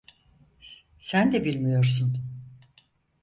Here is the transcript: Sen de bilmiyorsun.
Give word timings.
Sen 0.99 1.31
de 1.33 1.45
bilmiyorsun. 1.45 2.17